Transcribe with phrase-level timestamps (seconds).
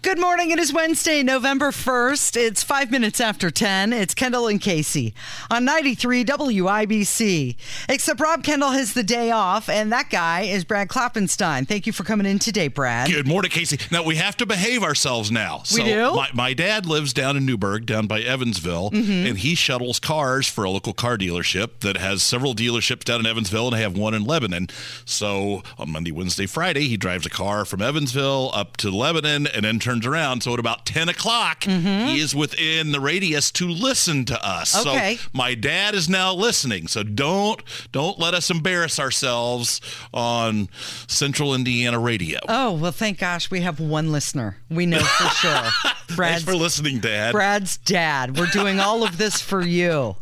[0.00, 0.52] Good morning.
[0.52, 2.36] It is Wednesday, November 1st.
[2.36, 3.92] It's five minutes after 10.
[3.92, 5.12] It's Kendall and Casey
[5.50, 7.56] on 93 WIBC.
[7.88, 11.66] Except Rob Kendall has the day off, and that guy is Brad Klopfenstein.
[11.66, 13.10] Thank you for coming in today, Brad.
[13.10, 13.76] Good morning, Casey.
[13.90, 15.64] Now we have to behave ourselves now.
[15.74, 16.14] We do?
[16.14, 19.26] My, my dad lives down in Newburgh, down by Evansville, Mm-hmm.
[19.26, 23.26] and he shuttles cars for a local car dealership that has several dealerships down in
[23.26, 24.68] Evansville, and I have one in Lebanon.
[25.04, 29.64] So on Monday, Wednesday, Friday, he drives a car from Evansville up to Lebanon, and
[29.64, 30.42] then turns around.
[30.42, 34.76] So at about ten o'clock, he is within the radius to listen to us.
[34.76, 34.88] Mm-hmm.
[34.88, 35.16] Okay.
[35.16, 36.88] So my dad is now listening.
[36.88, 39.80] So don't don't let us embarrass ourselves
[40.12, 40.68] on
[41.06, 42.38] Central Indiana radio.
[42.48, 44.58] Oh, well, thank gosh we have one listener.
[44.68, 45.94] We know for sure.
[46.08, 47.32] Thanks for listening, Dad.
[47.32, 48.36] Brad's dad.
[48.36, 50.16] We're doing all of this for you.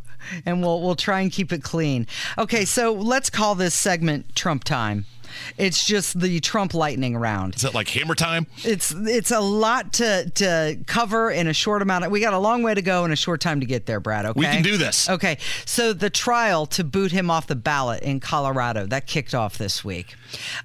[0.45, 2.07] And we'll we'll try and keep it clean.
[2.39, 5.07] Okay, so let's call this segment Trump time.
[5.56, 7.56] It's just the Trump lightning round.
[7.56, 8.47] Is it like hammer time?
[8.65, 12.39] It's it's a lot to to cover in a short amount of we got a
[12.39, 14.27] long way to go and a short time to get there, Brad.
[14.27, 14.41] Okay.
[14.41, 15.09] We can do this.
[15.09, 15.39] Okay.
[15.65, 19.84] So the trial to boot him off the ballot in Colorado that kicked off this
[19.84, 20.15] week.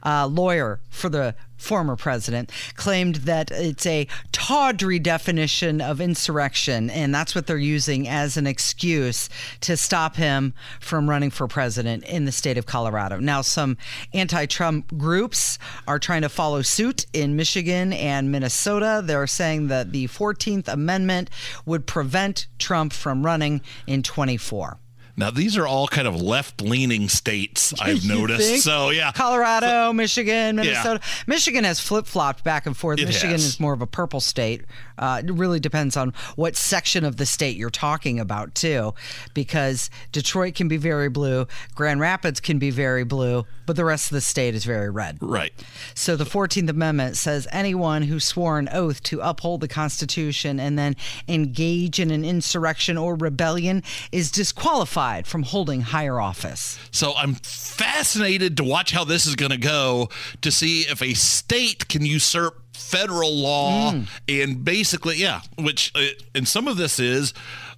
[0.03, 7.14] A lawyer for the former president claimed that it's a tawdry definition of insurrection and
[7.14, 9.30] that's what they're using as an excuse
[9.62, 13.20] to stop him from running for president in the state of Colorado.
[13.20, 13.78] Now some
[14.14, 19.02] anti-Trump groups are trying to follow suit in Michigan and Minnesota.
[19.03, 21.30] They're saying that the 14th amendment
[21.66, 24.81] would prevent Trump from running in 24.
[25.17, 27.73] Now these are all kind of left-leaning states.
[27.81, 28.50] I've noticed.
[28.50, 28.62] think?
[28.62, 31.00] So yeah, Colorado, Michigan, Minnesota.
[31.28, 33.00] Michigan has flip flopped back and forth.
[33.00, 33.45] It Michigan has.
[33.45, 34.64] is more of a purple state.
[34.98, 38.94] Uh, it really depends on what section of the state you're talking about, too,
[39.34, 44.12] because Detroit can be very blue, Grand Rapids can be very blue, but the rest
[44.12, 45.18] of the state is very red.
[45.22, 45.54] right.
[45.96, 50.78] So the 14th Amendment says anyone who swore an oath to uphold the Constitution and
[50.78, 50.98] then
[51.30, 56.78] engage in an insurrection or rebellion is disqualified from holding higher office.
[56.92, 60.09] So I'm fascinated to watch how this is going to go
[60.42, 64.08] to see if a state can usurp federal law Mm.
[64.28, 66.02] and basically, yeah, which uh,
[66.36, 67.34] and some of this is,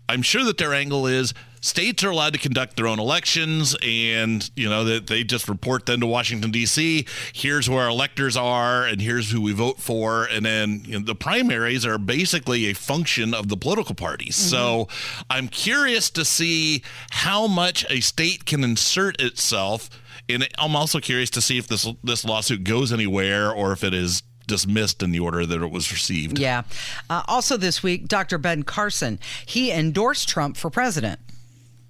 [0.09, 4.51] I'm sure that their angle is states are allowed to conduct their own elections and
[4.55, 7.07] you know that they just report then to Washington D.C.
[7.31, 11.05] Here's where our electors are and here's who we vote for and then you know,
[11.05, 14.35] the primaries are basically a function of the political parties.
[14.35, 14.89] So
[15.29, 19.89] I'm curious to see how much a state can insert itself
[20.27, 23.93] and I'm also curious to see if this this lawsuit goes anywhere or if it
[23.93, 26.37] is dismissed in the order that it was received.
[26.37, 26.63] Yeah.
[27.09, 28.37] Uh, also this week, Dr.
[28.37, 31.21] Ben Carson, he endorsed Trump for president.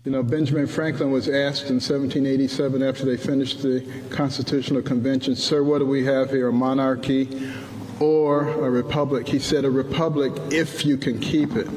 [0.05, 5.63] You know, Benjamin Franklin was asked in 1787 after they finished the Constitutional Convention, Sir,
[5.63, 7.53] what do we have here, a monarchy
[8.01, 9.29] or a republic?
[9.29, 11.69] He said, A republic if you can keep it.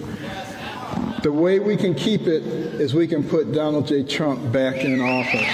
[1.23, 4.03] The way we can keep it is we can put Donald J.
[4.03, 5.47] Trump back in office.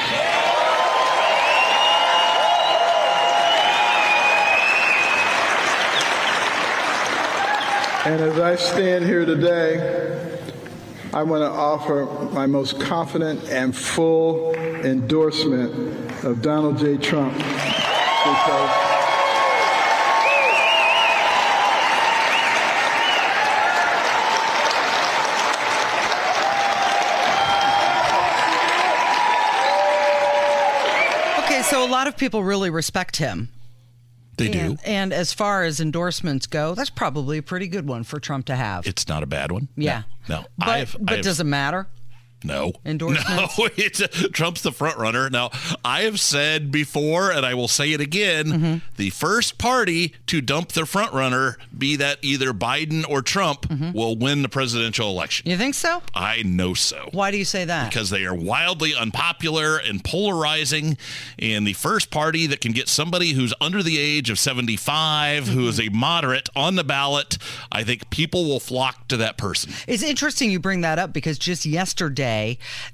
[8.06, 10.22] And as I stand here today,
[11.14, 16.96] I want to offer my most confident and full endorsement of Donald J.
[16.96, 18.92] Trump because
[31.44, 33.50] Okay, so a lot of people really respect him.
[34.37, 34.59] They do.
[34.59, 38.47] And, and as far as endorsements go, that's probably a pretty good one for Trump
[38.47, 38.87] to have.
[38.87, 39.69] It's not a bad one.
[39.76, 40.03] yeah.
[40.28, 40.41] No.
[40.41, 40.47] no.
[40.59, 41.87] But, I've, but I've, does it matter?
[42.44, 42.72] No.
[42.84, 43.58] Endorsements?
[43.58, 45.28] No, it's Trump's the front runner.
[45.30, 45.50] Now,
[45.84, 48.76] I have said before, and I will say it again: Mm-hmm.
[48.97, 53.92] the first party to dump their front runner, be that either Biden or Trump, Mm-hmm.
[53.92, 55.48] will win the presidential election.
[55.48, 56.03] You think so?
[56.15, 57.09] I know so.
[57.12, 57.89] Why do you say that?
[57.91, 60.97] Because they are wildly unpopular and polarizing.
[61.39, 65.66] And the first party that can get somebody who's under the age of 75, who
[65.68, 67.39] is a moderate on the ballot,
[67.71, 69.72] I think people will flock to that person.
[69.86, 72.31] It's interesting you bring that up because just yesterday,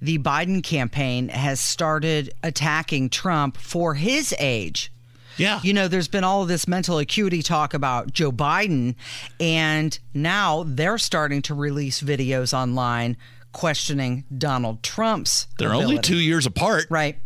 [0.00, 4.92] the Biden campaign has started attacking Trump for his age.
[5.36, 5.60] Yeah.
[5.62, 8.96] You know, there's been all of this mental acuity talk about Joe Biden,
[9.38, 13.16] and now they're starting to release videos online
[13.52, 15.46] questioning Donald Trump's.
[15.58, 16.86] They're only two years apart.
[16.90, 17.18] Right.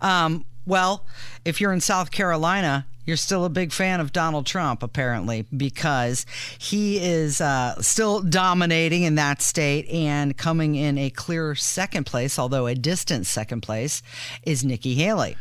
[0.00, 1.06] Um, well,
[1.44, 6.26] if you're in South Carolina, you're still a big fan of Donald Trump, apparently, because
[6.58, 12.38] he is uh, still dominating in that state and coming in a clear second place,
[12.38, 14.02] although a distant second place,
[14.42, 15.36] is Nikki Haley.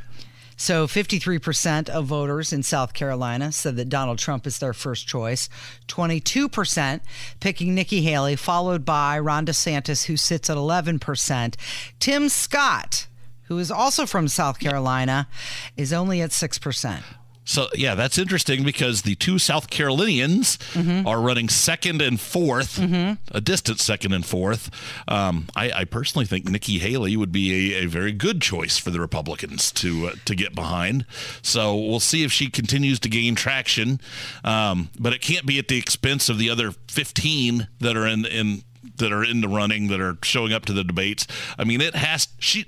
[0.57, 5.49] So 53% of voters in South Carolina said that Donald Trump is their first choice.
[5.87, 7.01] 22%
[7.41, 11.55] picking Nikki Haley, followed by Ron DeSantis, who sits at 11%.
[11.99, 13.07] Tim Scott,
[13.43, 15.27] who is also from South Carolina,
[15.75, 17.03] is only at 6%.
[17.45, 21.07] So yeah, that's interesting because the two South Carolinians mm-hmm.
[21.07, 23.13] are running second and 4th mm-hmm.
[23.35, 24.69] a distant second and fourth.
[25.07, 28.89] Um, I, I, personally think Nikki Haley would be a, a very good choice for
[28.89, 31.05] the Republicans to uh, to get behind.
[31.41, 34.01] So we'll see if she continues to gain traction,
[34.43, 38.25] um, but it can't be at the expense of the other 15 that are in
[38.25, 38.63] in
[38.97, 41.27] that are in the running that are showing up to the debates.
[41.57, 42.65] I mean, it has she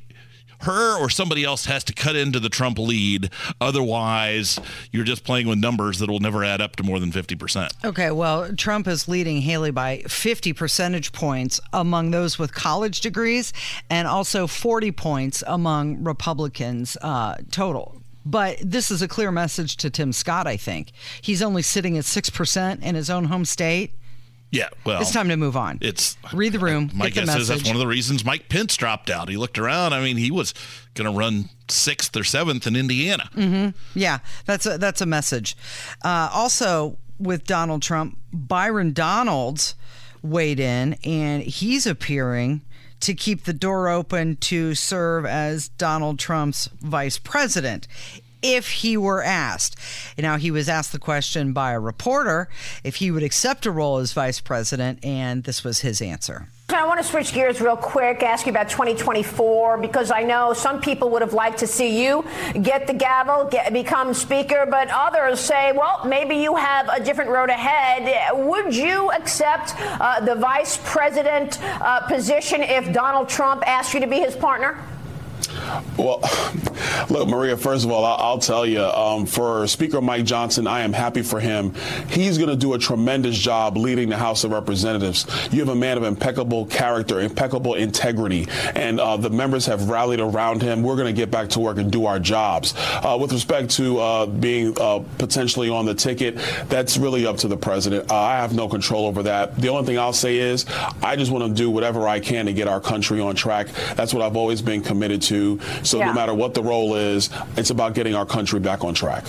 [0.61, 3.29] her or somebody else has to cut into the Trump lead.
[3.61, 4.59] Otherwise,
[4.91, 7.85] you're just playing with numbers that will never add up to more than 50%.
[7.85, 13.53] Okay, well, Trump is leading Haley by 50 percentage points among those with college degrees
[13.89, 18.01] and also 40 points among Republicans uh, total.
[18.25, 20.91] But this is a clear message to Tim Scott, I think.
[21.21, 23.93] He's only sitting at 6% in his own home state.
[24.49, 25.79] Yeah, well, it's time to move on.
[25.81, 26.89] It's read the room.
[26.93, 29.27] My guess is that's one of the reasons Mike Pence dropped out.
[29.27, 29.93] He looked around.
[29.93, 30.53] I mean, he was
[30.93, 33.29] going to run sixth or seventh in Indiana.
[33.35, 33.77] Mm-hmm.
[33.93, 35.57] Yeah, that's a, that's a message.
[36.03, 39.75] Uh, also, with Donald Trump, Byron Donalds
[40.21, 42.61] weighed in, and he's appearing
[43.01, 47.87] to keep the door open to serve as Donald Trump's vice president
[48.41, 49.75] if he were asked.
[50.17, 52.49] Now, he was asked the question by a reporter
[52.83, 56.49] if he would accept a role as vice president, and this was his answer.
[56.69, 60.81] I want to switch gears real quick, ask you about 2024, because I know some
[60.81, 62.25] people would have liked to see you
[62.61, 67.31] get the gavel, get, become speaker, but others say, well, maybe you have a different
[67.31, 68.35] road ahead.
[68.35, 74.07] Would you accept uh, the vice president uh, position if Donald Trump asked you to
[74.07, 74.77] be his partner?
[75.97, 76.21] Well,
[77.09, 80.93] look, Maria, first of all, I'll, tell you, um, for Speaker Mike Johnson, I am
[80.93, 81.73] happy for him.
[82.09, 85.25] He's going to do a tremendous job leading the House of Representatives.
[85.51, 90.19] You have a man of impeccable character, impeccable integrity, and uh, the members have rallied
[90.19, 90.83] around him.
[90.83, 92.73] We're going to get back to work and do our jobs.
[92.77, 96.37] Uh, with respect to uh, being uh, potentially on the ticket,
[96.69, 98.11] that's really up to the president.
[98.11, 99.57] Uh, I have no control over that.
[99.57, 100.65] The only thing I'll say is
[101.01, 103.67] I just want to do whatever I can to get our country on track.
[103.95, 105.56] That's what I've always been committed to.
[105.83, 106.07] So yeah.
[106.07, 109.25] no matter what the role is, it's about getting our country back on track.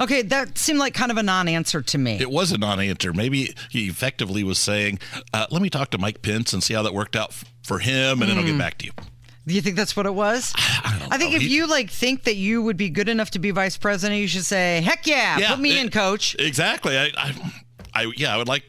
[0.00, 2.18] Okay, that seemed like kind of a non-answer to me.
[2.20, 3.12] It was a non-answer.
[3.12, 4.98] Maybe he effectively was saying,
[5.32, 7.78] uh, "Let me talk to Mike Pence and see how that worked out f- for
[7.78, 8.26] him, and mm.
[8.28, 8.58] then I'll get hmm.
[8.58, 8.92] back to you."
[9.46, 10.52] Do you think that's what it was?
[10.56, 11.36] I, I think know.
[11.36, 14.20] if he, you like think that you would be good enough to be vice president,
[14.20, 16.96] you should say, "Heck yeah, yeah put me it, in, coach." Exactly.
[16.96, 17.52] I, I,
[17.94, 18.64] I, yeah, I would like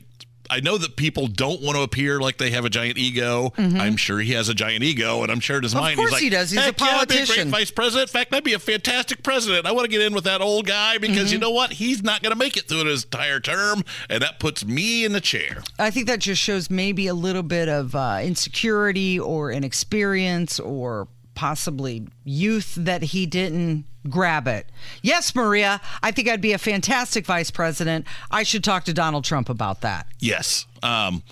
[0.50, 3.54] I know that people don't want to appear like they have a giant ego.
[3.58, 3.80] Mm-hmm.
[3.80, 6.10] I'm sure he has a giant ego, and I'm sure in his of mind course
[6.10, 6.52] he's like, he does.
[6.52, 7.36] He's a politician.
[7.36, 8.10] Yeah, a great vice president.
[8.10, 9.66] In fact, I'd be a fantastic president.
[9.66, 11.34] I want to get in with that old guy because mm-hmm.
[11.34, 11.74] you know what?
[11.74, 15.14] He's not going to make it through his entire term, and that puts me in
[15.14, 15.64] the chair.
[15.80, 21.08] I think that just shows maybe a little bit of uh, insecurity or inexperience or
[21.36, 24.68] possibly youth that he didn't grab it.
[25.02, 28.06] Yes, Maria, I think I'd be a fantastic vice president.
[28.32, 30.08] I should talk to Donald Trump about that.
[30.20, 30.66] Yes.
[30.84, 31.24] Um,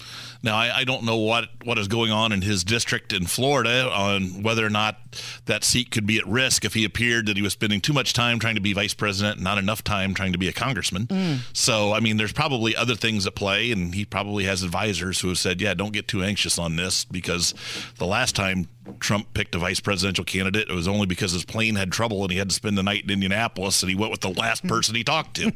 [0.43, 3.91] now, I, I, don't know what, what is going on in his district in Florida
[3.91, 4.97] on whether or not
[5.45, 8.13] that seat could be at risk if he appeared that he was spending too much
[8.13, 11.05] time trying to be vice president and not enough time trying to be a congressman.
[11.07, 11.39] Mm.
[11.53, 15.27] So, I mean, there's probably other things at play, and he probably has advisors who
[15.27, 17.53] have said, yeah, don't get too anxious on this because
[17.97, 18.67] the last time
[18.99, 22.31] Trump picked a vice presidential candidate, it was only because his plane had trouble and
[22.31, 24.93] he had to spend the night in Indianapolis and he went with the last person
[24.93, 25.51] he talked to.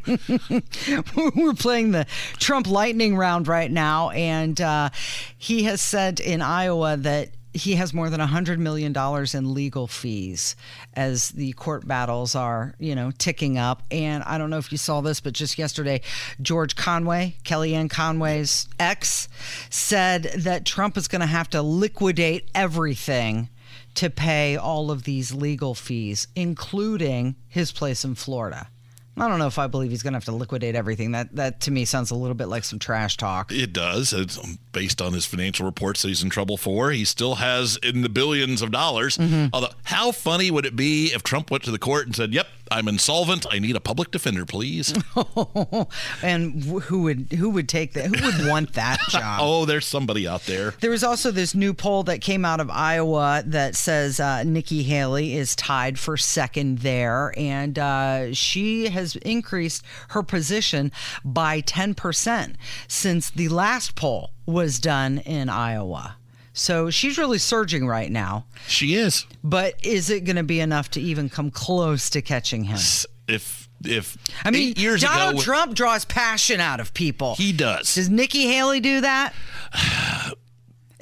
[1.36, 2.08] We're playing the
[2.40, 4.90] Trump lightning round right now, and uh,
[5.38, 8.92] he has said in Iowa that he has more than $100 million
[9.34, 10.56] in legal fees
[10.96, 13.84] as the court battles are, you know, ticking up.
[13.92, 16.02] And I don't know if you saw this, but just yesterday,
[16.42, 19.30] George Conway, Kellyanne Conway's ex,
[19.70, 23.50] said that Trump is going to have to liquidate everything
[23.96, 28.70] to pay all of these legal fees, including his place in Florida.
[29.18, 31.12] I don't know if I believe he's going to have to liquidate everything.
[31.12, 33.52] That that to me sounds a little bit like some trash talk.
[33.52, 34.12] It does.
[34.12, 34.38] It's
[34.72, 36.92] based on his financial reports that he's in trouble for.
[36.92, 39.18] He still has in the billions of dollars.
[39.18, 39.48] Mm-hmm.
[39.54, 42.48] Although, how funny would it be if Trump went to the court and said, "Yep,
[42.72, 43.46] I'm insolvent.
[43.52, 44.94] I need a public defender, please.
[46.24, 48.06] and who would who would take that?
[48.08, 49.40] Who would want that job?
[49.42, 50.72] oh, there's somebody out there.
[50.80, 54.84] There was also this new poll that came out of Iowa that says uh, Nikki
[54.84, 60.92] Haley is tied for second there, and uh, she has increased her position
[61.24, 62.56] by 10%
[62.88, 66.16] since the last poll was done in Iowa.
[66.54, 68.46] So she's really surging right now.
[68.68, 69.26] She is.
[69.44, 72.80] But is it going to be enough to even come close to catching him?
[73.28, 77.36] If if I mean, years Donald ago, Trump draws passion out of people.
[77.36, 77.96] he does.
[77.96, 79.34] Does Nikki Haley do that?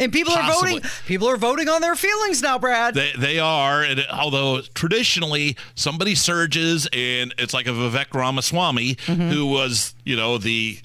[0.03, 0.81] And people are voting.
[1.05, 2.93] People are voting on their feelings now, Brad.
[2.93, 9.29] They, they are, and although traditionally somebody surges, and it's like a Vivek Ramaswamy Mm-hmm.
[9.29, 10.77] who was, you know, the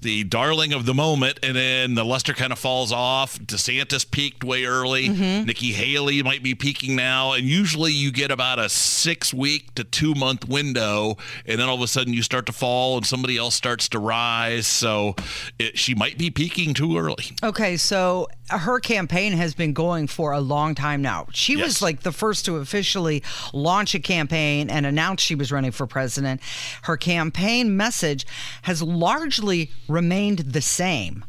[0.00, 3.38] the darling of the moment, and then the luster kind of falls off.
[3.38, 5.08] DeSantis peaked way early.
[5.08, 5.46] Mm-hmm.
[5.46, 9.84] Nikki Haley might be peaking now, and usually you get about a six week to
[9.84, 11.16] two month window,
[11.46, 13.98] and then all of a sudden you start to fall, and somebody else starts to
[13.98, 14.66] rise.
[14.66, 15.14] So
[15.58, 17.24] it, she might be peaking too early.
[17.42, 21.26] Okay, so her campaign has been going for a long time now.
[21.32, 25.70] She was like the first to officially launch a campaign and announce she was running
[25.70, 26.40] for president.
[26.82, 28.26] Her campaign message
[28.62, 31.24] has largely remained the same.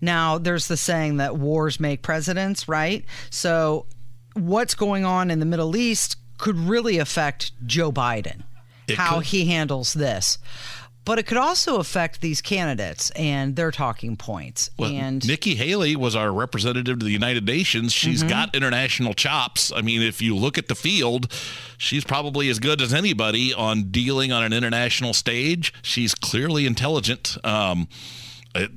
[0.00, 3.04] Now, there's the saying that wars make presidents, right?
[3.30, 3.86] So,
[4.34, 8.42] what's going on in the Middle East could really affect Joe Biden,
[8.88, 9.26] It how could.
[9.26, 10.38] he handles this.
[11.04, 14.70] But it could also affect these candidates and their talking points.
[14.78, 17.92] Well, and Nikki Haley was our representative to the United Nations.
[17.92, 18.28] She's Mm-hmm.
[18.30, 19.70] got international chops.
[19.70, 21.30] I mean, if you look at the field,
[21.76, 25.74] she's probably as good as anybody on dealing on an international stage.
[25.82, 27.36] She's clearly intelligent.
[27.44, 27.88] Um,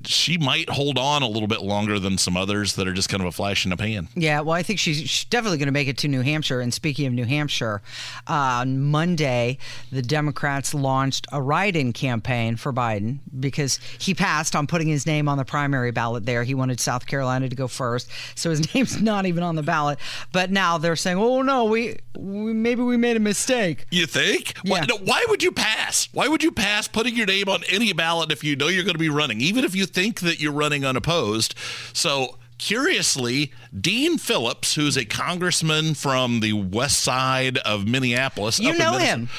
[0.06, 3.22] she might hold on a little bit longer than some others that are just kind
[3.22, 4.08] of a flash in the pan.
[4.16, 6.62] Yeah, well, I think she's, she's definitely going to make it to New Hampshire.
[6.62, 7.82] And speaking of New Hampshire,
[8.28, 9.60] uh, on Monday,
[9.92, 15.06] the Democrats launched a write in campaign for Biden because he passed on putting his
[15.06, 16.44] name on the primary ballot there.
[16.44, 18.10] He wanted South Carolina to go first.
[18.36, 20.00] So his name's not even on the ballot.
[20.32, 23.86] But now they're saying, oh, no, we, we maybe we made a mistake.
[23.92, 24.56] You think?
[24.64, 26.10] Why, no, why would you pass?
[26.14, 28.96] Why would you pass putting your name on any ballot if you know you're going
[28.96, 31.54] to be running, even if you think that you're running unopposed?
[31.94, 38.78] So, curiously, Dean Phillips, who's a congressman from the west side of Minneapolis, You up
[38.80, 39.30] know him.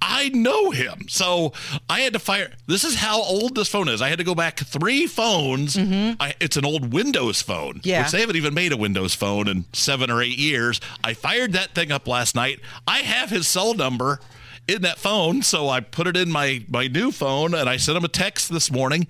[0.00, 1.06] I know him.
[1.08, 1.52] So
[1.90, 2.52] I had to fire.
[2.66, 4.00] This is how old this phone is.
[4.00, 5.76] I had to go back three phones.
[5.76, 7.88] I, it's an old Windows phone, Mm-hmm.
[7.88, 8.02] Yeah.
[8.04, 10.80] which they haven't even made a Windows phone in seven or eight years.
[11.02, 12.60] I fired that thing up last night.
[12.86, 14.20] I have his cell number
[14.68, 17.96] in that phone, so I put it in my my new phone and I sent
[17.98, 19.06] him a text this morning.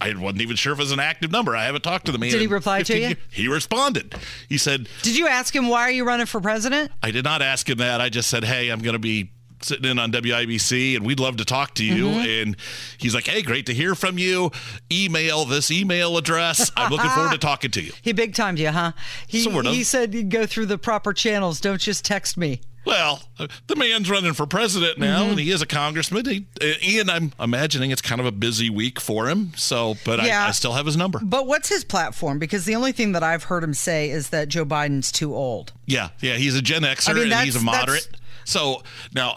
[0.00, 1.56] I wasn't even sure if it was an active number.
[1.56, 2.30] I haven't talked to the man.
[2.30, 3.00] Did he reply to you?
[3.08, 3.16] years.
[3.30, 4.14] He responded.
[4.48, 6.92] He said, Did you ask him, why are you running for president?
[7.02, 8.00] I did not ask him that.
[8.00, 9.30] I just said, "Hey, I'm going to be
[9.62, 12.56] sitting in on WIBC, and we'd love to talk to you." And
[12.98, 14.50] he's like, "Hey, great to hear from you.
[14.92, 16.70] Email this email address.
[16.76, 18.92] I'm looking forward to talking to you." He big timed you, huh?
[19.26, 19.72] He, Sort of.
[19.72, 21.60] he said you go through the proper channels.
[21.60, 22.60] Don't just text me.
[22.84, 23.20] Well,
[23.66, 26.24] the man's running for president now, and he is a congressman.
[26.24, 29.52] He, uh, and I'm imagining it's kind of a busy week for him.
[29.56, 30.44] So, but Yeah.
[30.44, 31.18] I, I still have his number.
[31.20, 32.38] But what's his platform?
[32.38, 35.72] Because the only thing that I've heard him say is that Joe Biden's too old.
[35.86, 38.06] Yeah, yeah, he's a Gen Xer I mean, and he's a moderate.
[38.46, 38.82] So
[39.14, 39.36] now,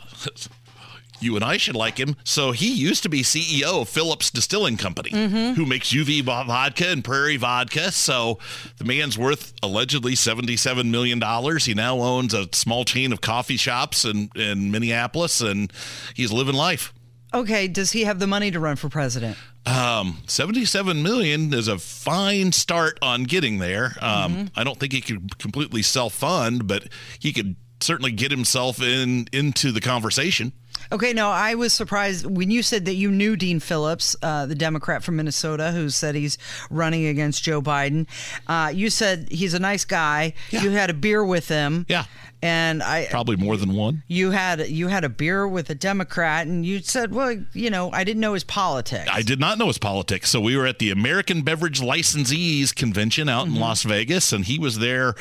[1.22, 2.16] you and I should like him.
[2.24, 5.54] So he used to be CEO of Phillips Distilling Company, Mm-hmm.
[5.56, 7.92] who makes UV vodka and Prairie vodka.
[7.92, 8.39] So
[8.78, 11.66] the man's worth allegedly seventy-seven million dollars.
[11.66, 15.74] He now owns a small chain of coffee shops in in Minneapolis, and
[16.13, 16.94] he's living life.
[17.34, 19.38] Okay, does he have the money to run for president?
[19.66, 23.94] Um, 77 million is a fine start on getting there.
[24.01, 26.88] Um, I don't think he could completely self-fund, but
[27.20, 30.51] he could certainly get himself in into the conversation.
[30.91, 34.55] Okay, no, I was surprised when you said that you knew Dean Phillips, uh, the
[34.55, 36.38] Democrat from Minnesota, who said he's
[36.72, 38.08] running against Joe Biden.
[38.48, 40.34] Uh, you said he's a nice guy.
[40.50, 40.63] Yeah.
[40.63, 41.86] You had a beer with him.
[41.88, 42.05] Yeah.
[42.41, 44.03] And I, Probably more than one.
[44.08, 47.91] you had you had a beer with a Democrat, and you said, well, you know,
[47.91, 49.10] I didn't know his politics.
[49.12, 50.29] I did not know his politics.
[50.29, 54.58] So we were at the American Beverage Licensees Convention out in Las Vegas, and he
[54.58, 55.15] was there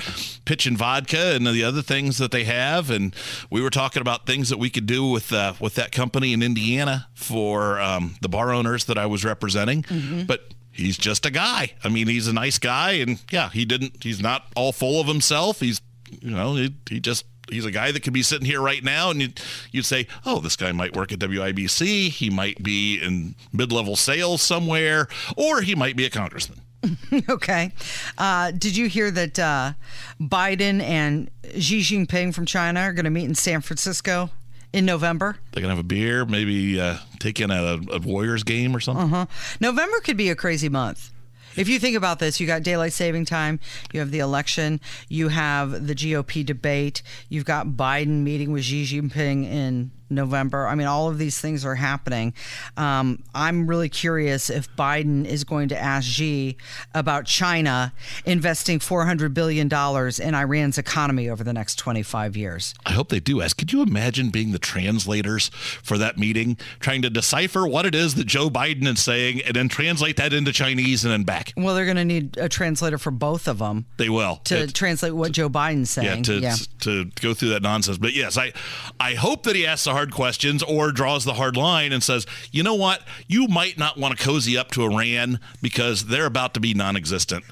[0.45, 2.89] pitching vodka and the other things that they have.
[2.89, 3.13] And
[3.51, 6.43] we were talking about things that we could do with uh, with that company in
[6.43, 9.85] Indiana for um, the bar owners that I was representing.
[10.27, 11.73] But he's just a guy.
[11.85, 14.03] I mean, he's a nice guy, and yeah, he didn't.
[14.03, 15.61] He's not all full of himself.
[15.61, 15.81] He's
[16.21, 19.11] you know he, he just he's a guy that could be sitting here right now
[19.11, 19.41] and you'd,
[19.73, 24.43] you'd say oh this guy might work at wibc he might be in mid-level sales
[24.43, 26.61] somewhere or he might be a congressman
[27.29, 27.73] Okay.
[28.17, 29.73] Uh, did you hear that uh,
[30.21, 34.31] Biden and Xi Jinping from China are going to meet in San Francisco
[34.73, 35.37] in November.
[35.53, 39.05] They can have a beer, maybe uh, take in a, a Warriors game or something.
[39.05, 39.27] Uh-huh.
[39.61, 41.13] November could be a crazy month.
[41.57, 43.59] If you think about this, you got daylight saving time,
[43.93, 48.85] you have the election, you have the GOP debate, you've got Biden meeting with Xi
[48.85, 50.67] Jinping in November.
[50.67, 52.35] I mean, all of these things are happening.
[52.77, 56.57] Um, I'm really curious if Biden is going to ask Xi
[56.95, 57.93] about China
[58.25, 62.75] investing $400 billion in Iran's economy over the next 25 years.
[62.87, 63.57] I hope they do ask.
[63.57, 65.49] Could you imagine being the translators
[65.83, 69.55] for that meeting, trying to decipher what it is that Joe Biden is saying and
[69.55, 71.53] then translate that into Chinese and then back?
[71.57, 73.87] Well, they're going to need a translator for both of them.
[73.97, 74.37] They will.
[74.45, 76.25] To It- translate what Joe Biden's saying.
[76.25, 77.99] yeah, to, to go through that nonsense.
[77.99, 78.53] But yes, I
[79.01, 82.25] I hope that he asks the hard questions or draws the hard line and says,
[82.53, 86.55] you know what, you might not want to cozy up to Iran because they're about
[86.55, 87.45] to be non-existent.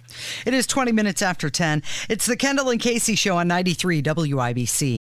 [0.47, 1.83] It is 20 minutes after 10.
[2.09, 4.95] It's the Kendall and Casey show on 93 WIBC.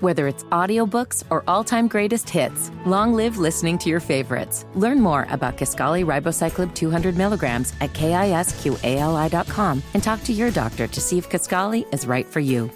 [0.00, 4.66] Whether it's audiobooks or all-time greatest hits, long live listening to your favorites.
[4.74, 11.00] Learn more about Kisqali Ribociclib 200 milligrams at kisqali.com and talk to your doctor to
[11.00, 12.68] see if Kisqali is right for you.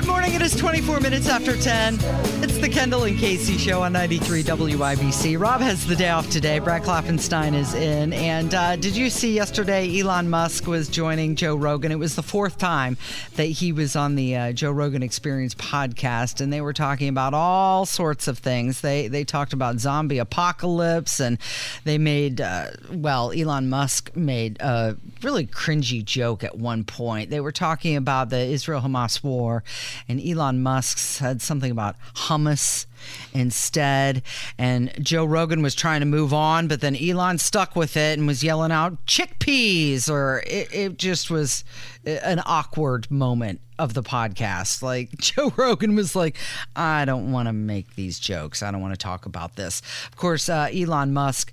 [0.07, 0.35] Good morning.
[0.35, 1.95] It is 24 minutes after 10.
[2.41, 5.37] It's the Kendall and Casey show on 93 WIBC.
[5.37, 6.59] Rob has the day off today.
[6.59, 8.13] Brad Klopfenstein is in.
[8.13, 11.91] And uh, did you see yesterday Elon Musk was joining Joe Rogan?
[11.91, 12.95] It was the fourth time
[13.35, 17.33] that he was on the uh, Joe Rogan Experience podcast, and they were talking about
[17.33, 18.79] all sorts of things.
[18.79, 21.37] They they talked about zombie apocalypse, and
[21.83, 27.29] they made uh, well, Elon Musk made a really cringy joke at one point.
[27.29, 29.65] They were talking about the Israel Hamas war,
[30.07, 32.85] and Elon Musk said something about hummus
[33.33, 34.23] instead.
[34.57, 38.27] And Joe Rogan was trying to move on, but then Elon stuck with it and
[38.27, 41.63] was yelling out chickpeas, or it, it just was
[42.05, 44.81] an awkward moment of the podcast.
[44.81, 46.37] Like Joe Rogan was like,
[46.75, 48.63] I don't want to make these jokes.
[48.63, 49.81] I don't want to talk about this.
[50.07, 51.51] Of course, uh, Elon Musk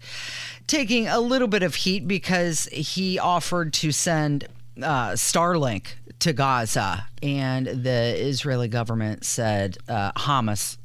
[0.67, 4.49] taking a little bit of heat because he offered to send
[4.83, 5.87] uh, Starlink
[6.21, 10.77] to Gaza, and the Israeli government said uh, Hamas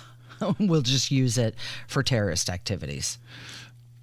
[0.58, 1.54] will just use it
[1.86, 3.18] for terrorist activities.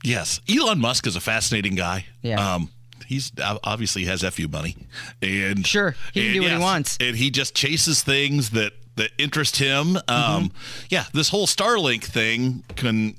[0.03, 2.05] Yes, Elon Musk is a fascinating guy.
[2.21, 2.53] Yeah.
[2.55, 2.69] Um,
[3.07, 3.31] he's
[3.63, 4.75] obviously has fu money,
[5.21, 6.97] and Sure, he can and do what he wants.
[6.99, 9.97] and he just chases things that that interest him.
[9.97, 10.57] Um, Mm-hmm.
[10.89, 13.15] Yeah, this whole Starlink thing can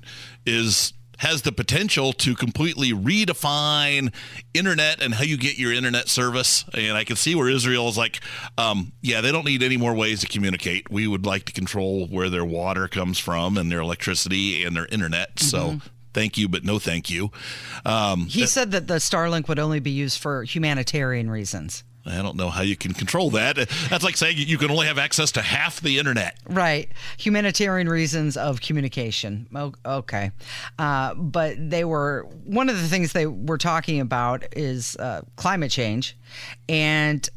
[0.46, 4.12] is has the potential to completely redefine
[4.54, 6.64] internet and how you get your internet service.
[6.74, 8.20] And I can see where Israel is like,
[8.58, 10.90] um, yeah, they don't need any more ways to communicate.
[10.90, 14.86] We would like to control where their water comes from and their electricity and their
[14.86, 15.36] internet.
[15.36, 15.46] Mm-hmm.
[15.46, 15.80] So
[16.12, 17.30] thank you, but no thank you.
[17.84, 21.84] Um, He said that the Starlink would only be used for humanitarian reasons.
[22.06, 23.56] I don't know how you can control that.
[23.90, 26.38] That's like saying you can only have access to half the internet.
[26.48, 26.88] Right.
[27.18, 29.48] Humanitarian reasons of communication.
[29.84, 30.30] Okay.
[30.78, 35.70] Uh, but they were, one of the things they were talking about is uh, climate
[35.70, 36.16] change.
[36.68, 37.28] And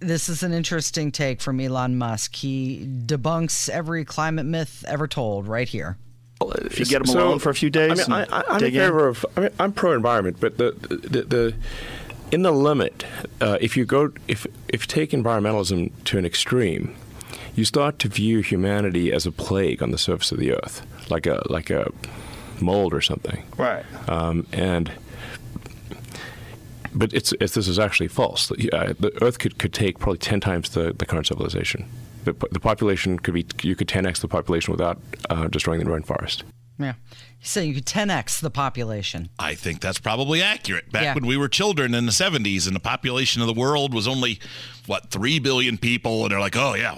[0.00, 2.34] this is an interesting take from Elon Musk.
[2.34, 5.96] He debunks every climate myth ever told right here.
[6.40, 8.54] If you get them So, alone for a few days, I mean, I, I, I'm
[8.54, 8.80] in dig in.
[8.82, 9.26] favor of.
[9.36, 11.54] I mean, I'm pro-environment, but the the, the
[12.30, 13.04] in the limit,
[13.40, 16.94] uh, if you go if if you take environmentalism to an extreme,
[17.54, 21.26] you start to view humanity as a plague on the surface of the earth, like
[21.26, 21.90] a like a
[22.60, 23.44] mold or something.
[23.56, 23.84] Right.
[24.08, 24.92] Um, and
[26.94, 28.50] but it's, it's this is actually false.
[28.50, 31.88] Uh, the Earth could, could take probably ten times the, the current civilization.
[32.24, 36.42] The, the population could be you could 10x the population without uh, destroying the rainforest.
[36.78, 36.94] Yeah.
[37.40, 39.28] So you could 10x the population.
[39.38, 40.90] I think that's probably accurate.
[40.90, 41.14] Back Yeah.
[41.14, 44.40] when we were children in the 70s and the population of the world was only,
[44.86, 46.22] what, 3 billion people.
[46.24, 46.96] And they're like, oh, yeah,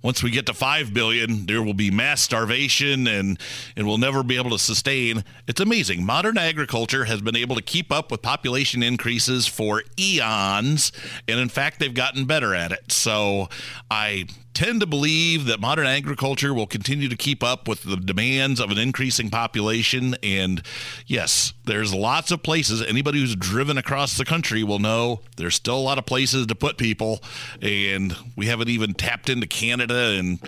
[0.00, 3.38] once we get to 5 billion, there will be mass starvation and,
[3.76, 5.24] and we'll never be able to sustain.
[5.48, 6.06] It's amazing.
[6.06, 10.92] Modern agriculture has been able to keep up with population increases for eons.
[11.28, 12.92] And in fact, they've gotten better at it.
[12.92, 13.48] So
[13.90, 18.60] I tend to believe that modern agriculture will continue to keep up with the demands
[18.60, 20.14] of an increasing population.
[20.22, 20.62] And
[21.06, 22.80] yes, there's lots of places.
[22.80, 26.54] Anybody who's driven across the country will know there's still a lot of places to
[26.54, 27.20] put people.
[27.60, 30.38] And we haven't even tapped into Canada and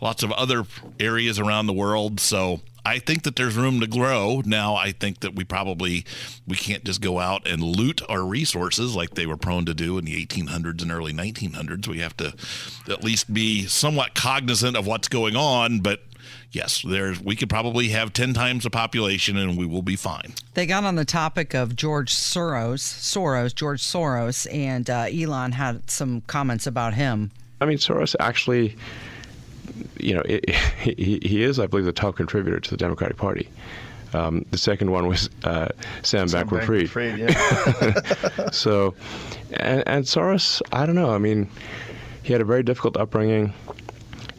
[0.00, 0.64] lots of other
[1.00, 2.20] areas around the world.
[2.20, 4.42] So I think that there's room to grow.
[4.44, 6.04] Now, I think that we probably
[6.46, 9.98] we can't just go out and loot our resources like they were prone to do
[9.98, 11.88] in the 1800s and early 1900s.
[11.88, 12.34] We have to
[12.88, 16.02] at least be somewhat cognizant of what's going on, but
[16.52, 20.34] yes, there's we could probably have 10 times the population and we will be fine.
[20.54, 25.90] They got on the topic of George Soros, Soros, George Soros, and uh, Elon had
[25.90, 27.30] some comments about him.
[27.60, 28.76] I mean, Soros actually,
[29.98, 30.48] you know, it,
[30.80, 33.48] he, he is, I believe, the top contributor to the Democratic Party.
[34.12, 35.68] Um, the second one was uh,
[36.02, 37.18] Sam, Sam Bankman Fried.
[37.18, 38.50] Yeah.
[38.52, 38.94] so,
[39.54, 41.10] and, and, Soros, I don't know.
[41.10, 41.50] I mean,
[42.22, 43.52] he had a very difficult upbringing.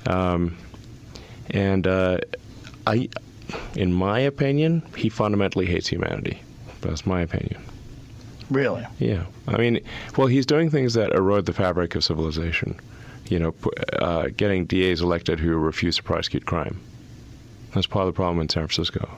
[0.07, 0.55] Um,
[1.49, 2.19] and uh,
[2.88, 3.09] I,
[3.75, 6.41] in my opinion, he fundamentally hates humanity.
[6.79, 7.61] That's my opinion.
[8.49, 8.85] Really?
[8.99, 9.25] Yeah.
[9.47, 9.81] I mean,
[10.15, 12.79] well, he's doing things that erode the fabric of civilization.
[13.27, 13.55] You know,
[13.93, 16.79] uh, getting DAs elected who refuse to prosecute crime.
[17.73, 19.09] That's part of the problem in San Francisco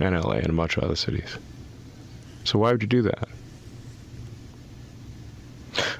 [0.00, 1.36] and LA and much of other cities.
[2.44, 3.28] So why would you do that?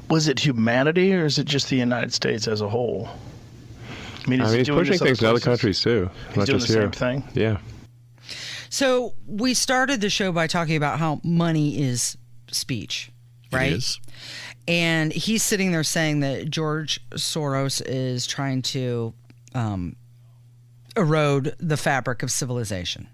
[0.09, 3.09] Was it humanity or is it just the United States as a whole?
[4.25, 6.68] I mean, I mean he's pushing things in other countries too, he's not doing just
[6.68, 6.92] the here.
[6.92, 7.25] Same thing.
[7.35, 7.59] Yeah.
[8.70, 12.16] So we started the show by talking about how money is
[12.51, 13.11] speech,
[13.53, 13.73] right?
[13.73, 14.01] It is.
[14.66, 19.12] And he's sitting there saying that George Soros is trying to
[19.55, 19.96] um,
[20.96, 23.09] erode the fabric of civilization.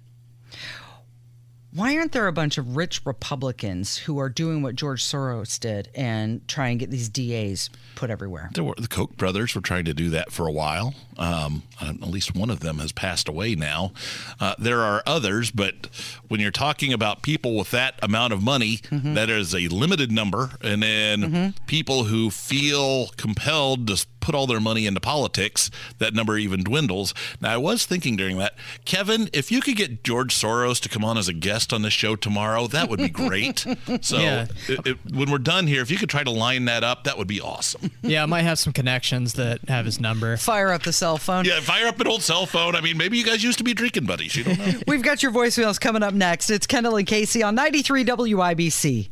[1.73, 5.89] Why aren't there a bunch of rich Republicans who are doing what George Soros did
[5.95, 8.51] and try and get these DAs put everywhere?
[8.59, 10.95] Were, the Koch brothers were trying to do that for a while.
[11.17, 13.93] Um, at least one of them has passed away now.
[14.41, 15.89] Uh, there are others, but
[16.27, 19.15] when you're talking about people with that amount of money, mm-hmm.
[19.15, 20.51] that is a limited number.
[20.63, 21.67] And then mm-hmm.
[21.67, 27.13] people who feel compelled to put all their money into politics, that number even dwindles.
[27.41, 31.05] Now, I was thinking during that, Kevin, if you could get George Soros to come
[31.05, 33.59] on as a guest on the show tomorrow, that would be great.
[34.03, 34.47] so yeah.
[34.69, 37.19] it, it, when we're done here, if you could try to line that up, that
[37.19, 37.91] would be awesome.
[38.03, 40.37] Yeah, I might have some connections that have his number.
[40.37, 41.45] Fire up the cell phone.
[41.45, 42.75] Yeah, fire up an old cell phone.
[42.75, 44.35] I mean, maybe you guys used to be drinking buddies.
[44.35, 44.81] You don't know.
[44.89, 46.51] We've got your voicemails coming up next.
[46.51, 49.11] It's Kendall and Casey on 93 WIBC.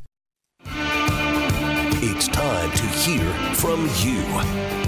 [2.01, 4.88] It's time to hear from you.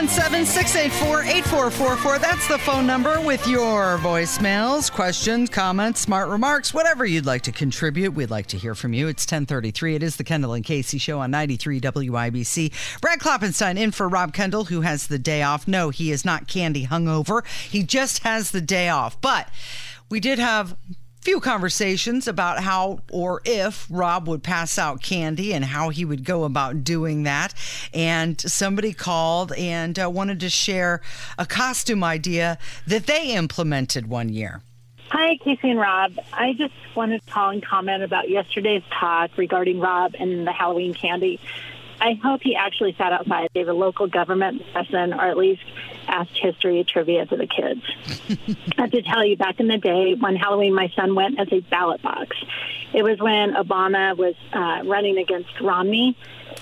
[0.00, 2.20] 877-684-8444.
[2.22, 7.52] That's the phone number with your voicemails, questions, comments, smart remarks, whatever you'd like to
[7.52, 8.14] contribute.
[8.14, 9.08] We'd like to hear from you.
[9.08, 9.96] It's 1033.
[9.96, 13.00] It is the Kendall and Casey show on 93 WIBC.
[13.02, 15.68] Brad Klopfenstein in for Rob Kendall, who has the day off.
[15.68, 17.46] No, he is not candy hungover.
[17.46, 19.20] He just has the day off.
[19.20, 19.50] But
[20.08, 20.78] we did have
[21.20, 26.24] few conversations about how or if Rob would pass out candy and how he would
[26.24, 27.54] go about doing that.
[27.92, 31.00] And somebody called and uh, wanted to share
[31.38, 34.62] a costume idea that they implemented one year.
[35.10, 36.12] Hi, Casey and Rob.
[36.32, 40.94] I just wanted to call and comment about yesterday's talk regarding Rob and the Halloween
[40.94, 41.40] candy.
[42.00, 45.62] I hope he actually sat outside, gave a local government lesson, or at least
[46.10, 47.82] asked history trivia to the kids.
[48.78, 51.48] I have to tell you, back in the day when Halloween, my son went as
[51.52, 52.36] a ballot box.
[52.92, 56.16] It was when Obama was uh, running against Romney,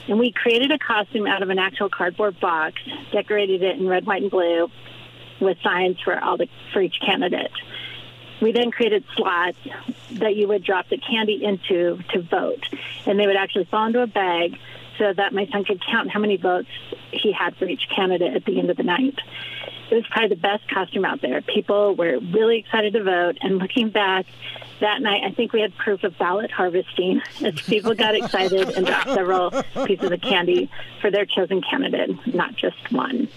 [0.07, 2.81] and we created a costume out of an actual cardboard box,
[3.13, 4.71] decorated it in red, white, and blue,
[5.41, 7.53] with signs for all the for each candidate.
[8.41, 9.59] We then created slots
[10.13, 12.69] that you would drop the candy into to vote,
[13.07, 14.59] and they would actually fall into a bag
[14.99, 16.69] so that my son could count how many votes
[17.13, 19.19] he had for each candidate at the end of the night.
[19.91, 21.41] It was probably the best costume out there.
[21.41, 24.27] People were really excited to vote, and looking back,
[24.81, 28.87] that night, I think we had proof of ballot harvesting as people got excited and
[28.87, 29.51] dropped several
[29.87, 33.29] pieces of candy for their chosen candidate, not just one.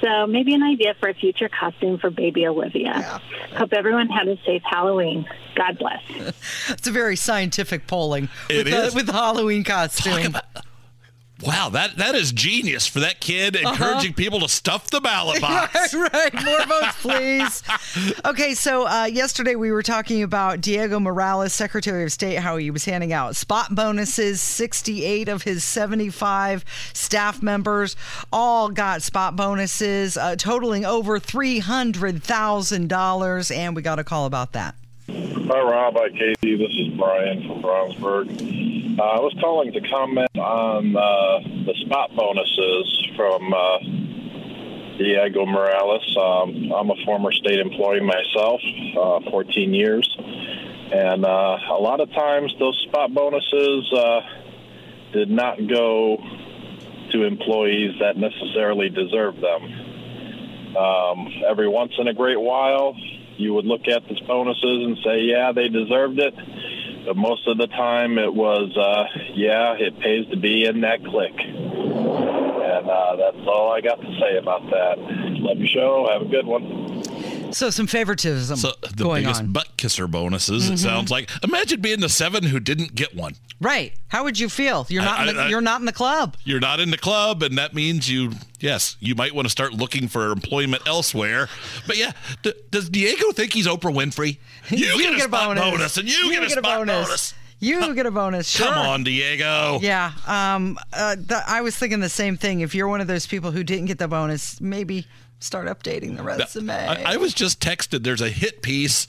[0.00, 2.82] So maybe an idea for a future costume for baby Olivia.
[2.82, 3.18] Yeah.
[3.56, 5.26] Hope everyone had a safe Halloween.
[5.54, 6.02] God bless.
[6.68, 8.92] it's a very scientific polling it with, uh, is.
[8.92, 10.36] The, with the Halloween costume.
[11.42, 13.70] Wow, that that is genius for that kid uh-huh.
[13.70, 14.16] encouraging uh-huh.
[14.16, 15.92] people to stuff the ballot box.
[15.92, 17.62] right, right, more votes, please.
[18.24, 22.70] Okay, so uh, yesterday we were talking about Diego Morales, Secretary of State, how he
[22.70, 24.40] was handing out spot bonuses.
[24.40, 27.96] Sixty-eight of his seventy-five staff members
[28.32, 34.04] all got spot bonuses, uh, totaling over three hundred thousand dollars, and we got a
[34.04, 34.74] call about that.
[35.08, 35.94] Hi, Rob.
[35.96, 36.56] Hi, Katie.
[36.56, 38.98] This is Brian from Brownsburg.
[38.98, 43.78] Uh, I was calling to comment on uh, the spot bonuses from uh,
[44.98, 46.16] Diego Morales.
[46.16, 48.60] Um, I'm a former state employee myself,
[48.96, 54.20] uh, 14 years, and uh, a lot of times those spot bonuses uh,
[55.12, 56.22] did not go
[57.10, 60.76] to employees that necessarily deserved them.
[60.76, 62.96] Um, every once in a great while,
[63.42, 66.34] you would look at the bonuses and say, yeah, they deserved it.
[67.04, 71.04] But most of the time, it was, uh, yeah, it pays to be in that
[71.04, 71.40] clique.
[71.40, 74.98] And uh, that's all I got to say about that.
[74.98, 76.08] Love your show.
[76.10, 77.01] Have a good one.
[77.52, 79.52] So some favoritism So the going biggest on.
[79.52, 80.68] butt kisser bonuses.
[80.68, 80.78] It Mhm.
[80.78, 81.30] sounds like.
[81.42, 83.36] Imagine being the seven who didn't get one.
[83.60, 83.92] Right.
[84.08, 84.86] How would you feel?
[84.88, 85.20] You're not.
[85.20, 86.36] I- in the, I- you're not in the club.
[86.44, 88.32] You're not in the club, and that means you.
[88.58, 91.48] Yes, you might want to start looking for employment elsewhere.
[91.86, 92.12] But yeah,
[92.42, 94.38] d- does Diego think he's Oprah Winfrey?
[94.70, 95.96] You, get, a spot bonus.
[95.96, 97.34] and you, get, a spot bonus.
[97.60, 98.48] You get a bonus.
[98.48, 98.66] Sure.
[98.66, 99.78] Come on, Diego.
[99.82, 100.12] Yeah.
[100.26, 100.78] Um.
[100.92, 101.14] Uh.
[101.16, 102.60] The, I was thinking the same thing.
[102.60, 105.06] If you're one of those people who didn't get the bonus, maybe
[105.42, 106.72] start updating the resume.
[106.72, 108.02] I, I was just texted.
[108.04, 109.06] There's a hit piece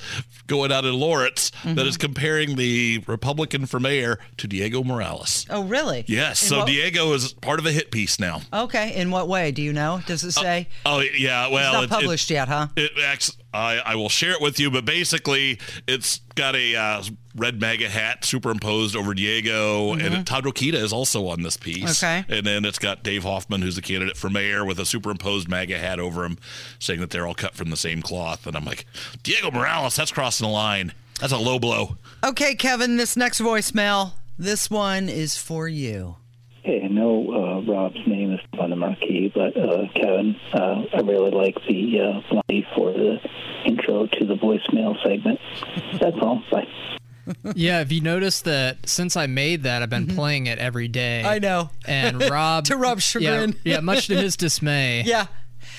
[0.47, 1.75] going out in Lawrence Mm-hmm.
[1.75, 5.45] that is comparing the Republican for mayor to Diego Morales.
[5.49, 6.03] oh, really?
[6.07, 8.41] Yes, In so what- Diego is part of a hit piece now.
[8.51, 8.95] Okay.
[8.95, 9.51] In what way?
[9.51, 10.01] Do you know?
[10.05, 10.67] Does it say?
[10.85, 12.67] Oh yeah, well, it's not it- published yet, huh?
[12.75, 12.91] It,
[13.53, 17.03] I, I will share it with you, but basically, it's got a uh,
[17.35, 22.01] red MAGA hat superimposed over Diego, and Todd Rokita is also on this piece.
[22.01, 22.23] Mm-hmm.
[22.29, 22.37] Okay.
[22.37, 25.77] And then it's got Dave Hoffman, who's the candidate for mayor, with a superimposed MAGA
[25.77, 26.37] hat over him,
[26.79, 28.45] saying that they're all cut from the same cloth.
[28.47, 28.85] And I'm like,
[29.23, 30.93] Diego Morales, that's crossing the line.
[31.19, 31.97] That's a low blow.
[32.23, 32.97] Okay, Kevin.
[32.97, 34.13] This next voicemail.
[34.37, 36.17] This one is for you.
[36.63, 41.01] Hey, I know uh, Rob's name is on the marquee, but uh, Kevin, uh, I
[41.01, 42.21] really like the uh,
[42.75, 43.19] for the
[43.65, 45.39] intro to the voicemail segment.
[45.99, 46.41] That's all.
[46.51, 46.67] Bye.
[47.55, 51.21] Yeah, have you noticed that since I made that, I've been playing it every day?
[51.23, 51.33] Mm-hmm.
[51.33, 51.69] I know.
[51.85, 55.03] And Rob, To Rob's yeah, yeah, much to his dismay.
[55.05, 55.27] Yeah.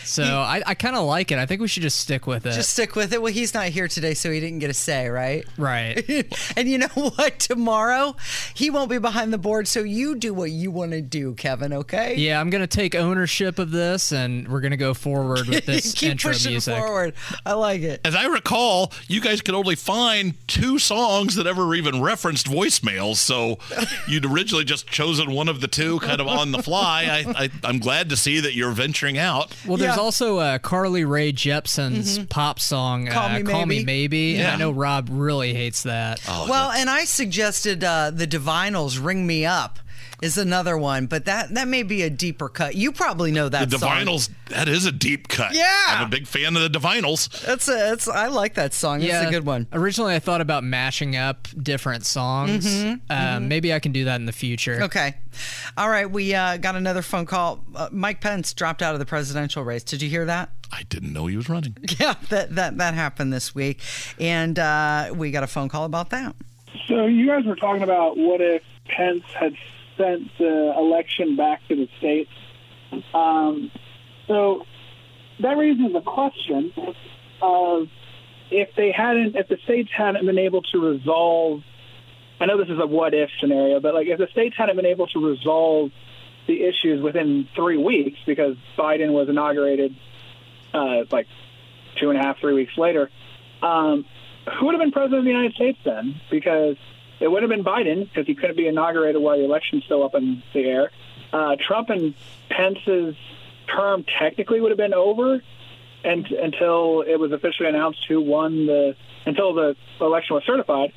[0.04, 1.38] So I, I kind of like it.
[1.38, 2.52] I think we should just stick with it.
[2.52, 3.20] Just stick with it.
[3.20, 5.44] Well, he's not here today, so he didn't get a say, right?
[5.56, 6.04] right.
[6.56, 7.38] and you know what?
[7.38, 8.16] Tomorrow,
[8.54, 11.72] he won't be behind the board, so you do what you want to do, Kevin,
[11.72, 12.16] okay?
[12.16, 16.12] Yeah, I'm gonna take ownership of this, and we're gonna go forward with this Keep
[16.12, 16.76] intro pushing music.
[16.76, 17.14] forward.
[17.44, 18.00] I like it.
[18.04, 23.16] As I recall, you guys could only find two songs that ever even referenced voicemails.
[23.16, 23.58] So
[24.08, 27.04] you'd originally just chosen one of the two kind of on the fly.
[27.04, 29.54] I, I, I'm glad to see that you're venturing out.
[29.66, 33.12] Well, there's also uh, Carly Rae Jepsen's pop song Mm-hmm.
[33.12, 36.20] Call uh, Me "Call Me Maybe." Maybe," and I know Rob really hates that.
[36.28, 39.78] Oh, well, and I suggested uh, the Divinyls "Ring Me Up"
[40.22, 42.74] is another one, but that that may be a deeper cut.
[42.74, 44.18] You probably know that the song.
[44.50, 45.54] That is a deep cut.
[45.54, 45.66] Yeah.
[45.88, 47.42] I'm a big fan of the Divinyls.
[47.44, 49.00] That's a, that's I like that song.
[49.00, 49.66] That's a good one.
[49.72, 52.66] Originally, I thought about mashing up different songs.
[53.10, 54.74] Um, Maybe I can do that in the future.
[54.74, 54.84] Mm-hmm.
[54.84, 55.14] Okay.
[55.76, 56.10] All right.
[56.10, 57.64] We uh, got another phone call.
[57.74, 59.82] Uh, Mike Pence dropped out of the presidential race.
[59.82, 60.50] Did you hear that?
[60.72, 61.76] I didn't know he was running.
[61.98, 63.80] Yeah, that that that happened this week,
[64.18, 66.34] and uh, we got a phone call about that.
[66.88, 69.54] So you guys were talking about what if Pence had
[69.96, 72.30] sent the election back to the states.
[73.12, 73.70] Um,
[74.26, 74.64] so
[75.40, 76.72] that raises the question
[77.42, 77.88] of
[78.50, 81.62] if they hadn't, if the states hadn't been able to resolve.
[82.40, 84.86] I know this is a what if scenario, but like if the states hadn't been
[84.86, 85.90] able to resolve
[86.46, 89.94] the issues within three weeks because Biden was inaugurated
[90.74, 91.26] uh, like
[92.00, 93.10] two and a half, three weeks later,
[93.62, 94.04] um,
[94.58, 96.20] who would have been president of the United States then?
[96.30, 96.76] Because
[97.20, 100.14] it would have been Biden because he couldn't be inaugurated while the election's still up
[100.14, 100.90] in the air.
[101.32, 102.14] Uh, Trump and
[102.48, 103.16] Pence's
[103.74, 105.42] term technically would have been over
[106.04, 108.94] and, until it was officially announced who won the
[109.26, 110.92] until the election was certified.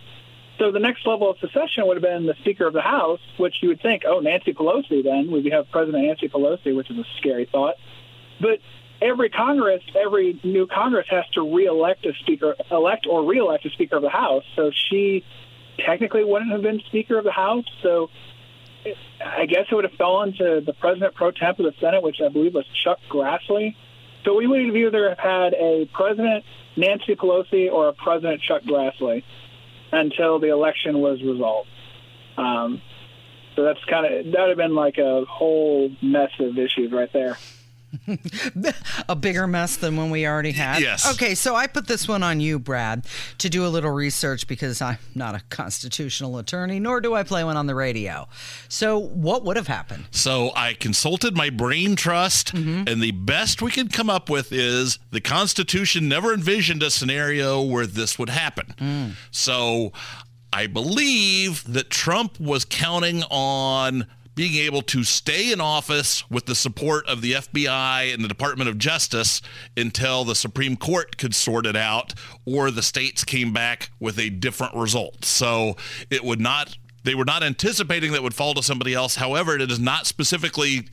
[0.60, 3.56] So the next level of secession would have been the Speaker of the House, which
[3.62, 5.04] you would think, oh, Nancy Pelosi.
[5.04, 7.76] Then we have President Nancy Pelosi, which is a scary thought.
[8.42, 8.60] But
[9.02, 13.98] every Congress, every new Congress has to reelect a speaker, elect or reelect a Speaker
[13.98, 14.44] of the House.
[14.56, 15.24] So she
[15.78, 17.66] technically wouldn't have been Speaker of the House.
[17.82, 18.10] So
[19.24, 22.18] I guess it would have fallen to the President pro temp of the Senate, which
[22.24, 23.76] I believe was Chuck Grassley.
[24.24, 26.44] So we would either have either had a President
[26.76, 29.24] Nancy Pelosi or a President Chuck Grassley
[29.92, 31.70] until the election was resolved.
[32.38, 32.82] Um,
[33.56, 37.12] so that's kind of that would have been like a whole mess of issues right
[37.12, 37.38] there.
[39.10, 40.82] a bigger mess than when we already had.
[40.82, 41.12] Yes.
[41.14, 43.06] Okay, so I put this one on you, Brad,
[43.40, 47.44] to do a little research because I'm not a constitutional attorney, nor do I play
[47.44, 48.28] one on the radio.
[48.70, 50.06] So, what would have happened?
[50.12, 52.84] So I consulted my brain trust, mm-hmm.
[52.88, 57.62] and the best we could come up with is the Constitution never envisioned a scenario
[57.62, 58.74] where this would happen.
[58.78, 59.12] Mm.
[59.32, 59.94] So
[60.52, 64.08] I believe that Trump was counting on
[64.38, 68.70] being able to stay in office with the support of the FBI and the Department
[68.70, 69.42] of Justice
[69.76, 72.14] until the Supreme Court could sort it out
[72.46, 75.26] or the states came back with a different result.
[75.26, 75.76] So
[76.12, 79.16] it would not, they were not anticipating that would fall to somebody else.
[79.16, 80.88] However, it is not specifically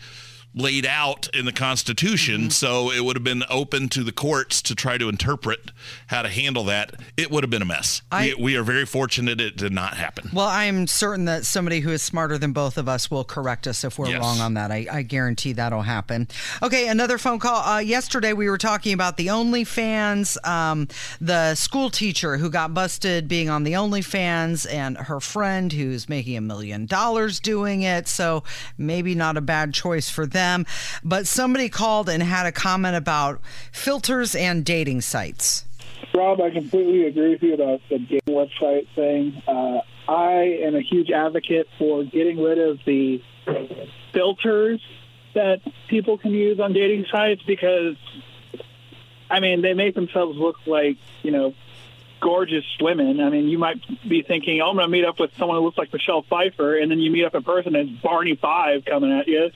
[0.54, 2.50] laid out in the Constitution, mm-hmm.
[2.50, 5.72] so it would have been open to the courts to try to interpret
[6.06, 6.94] how to handle that.
[7.16, 8.02] It would have been a mess.
[8.12, 10.30] I, we, we, are very fortunate it did not happen.
[10.32, 13.82] Well, I'm certain that somebody who is smarter than both of us will correct us
[13.82, 14.20] if we're yes.
[14.20, 14.70] wrong on that.
[14.70, 16.28] I, I, guarantee that'll happen.
[16.62, 17.56] Okay, another phone call.
[17.56, 20.86] Uh, yesterday we were talking about the OnlyFans, um,
[21.20, 26.36] the school teacher who got busted being on the OnlyFans, and her friend who's making
[26.36, 28.06] a million dollars doing it.
[28.06, 28.44] So
[28.78, 30.66] maybe not a bad choice for them them.
[31.02, 33.40] But somebody called and had a comment about
[33.72, 35.64] filters and dating sites.
[36.14, 39.42] Rob, I completely agree with you about the dating website thing.
[39.48, 43.22] Uh, I am a huge advocate for getting rid of the
[44.12, 44.80] filters
[45.34, 47.96] that people can use on dating sites because,
[49.30, 51.54] I mean, they make themselves look like, you know,
[52.24, 53.20] gorgeous women.
[53.20, 53.76] I mean, you might
[54.08, 56.78] be thinking, oh, I'm going to meet up with someone who looks like Michelle Pfeiffer,
[56.78, 59.50] and then you meet up in person and it's Barney Fife coming at you.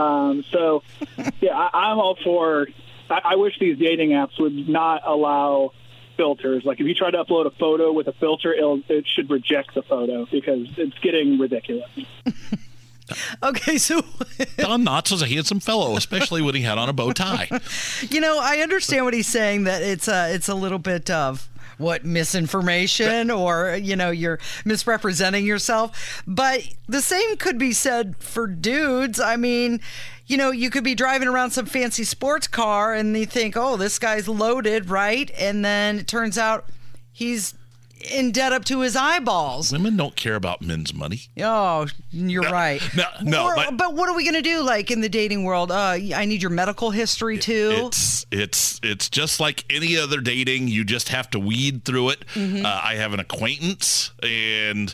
[0.00, 0.82] Um, so,
[1.40, 2.68] yeah, I, I'm all for.
[3.08, 5.72] I, I wish these dating apps would not allow
[6.18, 6.62] filters.
[6.66, 9.74] Like if you try to upload a photo with a filter, it'll, it should reject
[9.74, 11.90] the photo because it's getting ridiculous.
[13.42, 14.02] Okay, so
[14.58, 17.48] Don Knotts was a handsome fellow, especially when he had on a bow tie.
[18.08, 21.48] You know, I understand what he's saying that it's a it's a little bit of
[21.80, 26.22] what misinformation or you know you're misrepresenting yourself.
[26.26, 29.18] But the same could be said for dudes.
[29.18, 29.80] I mean
[30.26, 33.76] you know you could be driving around some fancy sports car and you think oh
[33.76, 35.30] this guy's loaded right?
[35.38, 36.66] And then it turns out
[37.10, 37.54] he's
[38.00, 39.72] in debt up to his eyeballs.
[39.72, 41.22] Women don't care about men's money.
[41.40, 42.82] Oh, you're no, right.
[42.96, 43.44] No, no.
[43.46, 44.62] Or, but, but, what are we going to do?
[44.62, 47.72] Like in the dating world, uh, I need your medical history too.
[47.86, 50.68] It's it's it's just like any other dating.
[50.68, 52.24] You just have to weed through it.
[52.34, 52.64] Mm-hmm.
[52.64, 54.92] Uh, I have an acquaintance and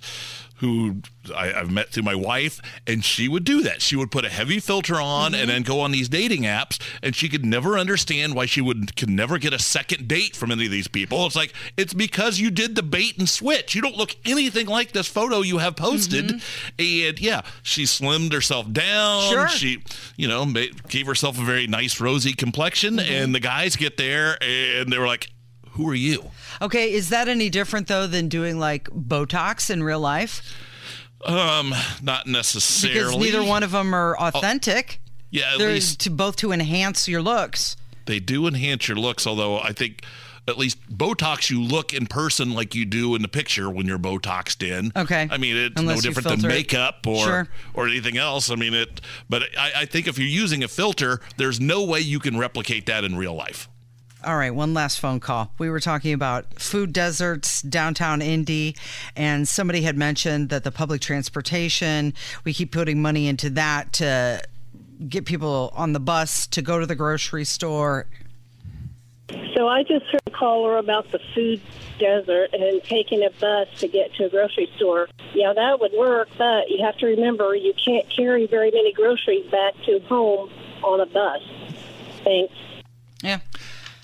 [0.57, 1.03] who
[1.35, 3.83] I, have met through my wife, and she would do that.
[3.83, 5.41] She would put a heavy filter on mm-hmm.
[5.41, 8.97] and then go on these dating apps, and she could never understand why she would
[8.97, 11.27] could never get a second date from any of these people.
[11.27, 13.75] It's like it's because you did the bait and switch.
[13.75, 16.69] You don't look anything like this photo you have posted, mm-hmm.
[16.79, 19.31] and yeah, she slimmed herself down.
[19.31, 19.49] Sure.
[19.49, 19.83] She,
[20.17, 23.13] you know, made, gave herself a very nice rosy complexion, mm-hmm.
[23.13, 25.31] and the guys get there and they were like,
[25.77, 30.01] "Who are you?" Okay, is that any different though than doing like Botox in real
[30.01, 30.43] life?
[31.25, 33.19] Um, not necessarily.
[33.19, 35.01] Because neither one of them are authentic.
[35.01, 37.77] Oh, yeah, at They're least to both to enhance your looks.
[38.07, 40.05] They do enhance your looks, although I think
[40.49, 43.99] at least Botox, you look in person like you do in the picture when you're
[43.99, 44.93] Botoxed in.
[44.95, 45.27] Okay.
[45.29, 47.49] I mean, it's Unless no different than makeup or sure.
[47.75, 48.51] or anything else.
[48.51, 49.01] I mean, it.
[49.29, 52.87] But I, I think if you're using a filter, there's no way you can replicate
[52.87, 53.69] that in real life.
[54.25, 55.53] All right, one last phone call.
[55.59, 58.75] We were talking about food deserts downtown Indy,
[59.15, 64.43] and somebody had mentioned that the public transportation, we keep putting money into that to
[65.09, 68.07] get people on the bus to go to the grocery store.
[69.55, 71.61] So I just heard a caller about the food
[71.99, 75.09] desert and taking a bus to get to a grocery store.
[75.35, 79.51] Yeah, that would work, but you have to remember you can't carry very many groceries
[79.51, 80.51] back to home
[80.83, 81.43] on a bus.
[82.25, 82.55] Thanks.
[83.23, 83.41] Yeah.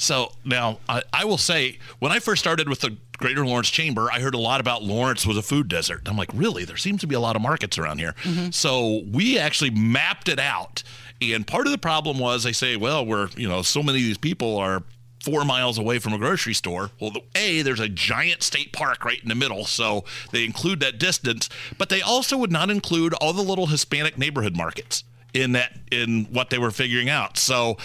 [0.03, 4.11] So now I, I, will say, when I first started with the Greater Lawrence Chamber,
[4.13, 6.03] I heard a lot about Lawrence was a food desert.
[6.07, 6.65] I'm like, really?
[6.65, 8.17] There seems to be a lot of markets around here.
[8.25, 8.51] Mm-hmm.
[8.51, 10.83] So we actually mapped it out.
[11.21, 14.05] And part of the problem was they say, well, we're, you know, so many of
[14.05, 14.83] these people are
[15.23, 16.91] four miles away from a grocery store.
[17.01, 20.81] Well, the, A, there's a giant state park right in the middle, so they include
[20.81, 25.53] that distance, but they also would not include all the little Hispanic neighborhood markets in
[25.53, 27.39] that in what they were figuring out.
[27.39, 27.79] So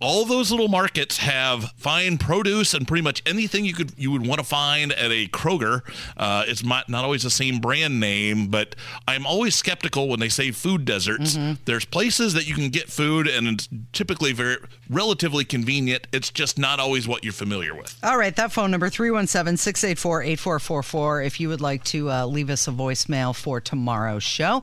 [0.00, 4.26] all those little markets have fine produce and pretty much anything you could you would
[4.26, 5.80] want to find at a Kroger.
[6.16, 8.74] Uh, it's not, not always the same brand name, but
[9.08, 11.36] I'm always skeptical when they say food deserts.
[11.36, 11.62] Mm-hmm.
[11.64, 14.56] There's places that you can get food, and it's typically very
[14.90, 16.06] relatively convenient.
[16.12, 17.98] It's just not always what you're familiar with.
[18.02, 22.72] All right, that phone number 317-684-8444 if you would like to uh, leave us a
[22.72, 24.62] voicemail for tomorrow's show.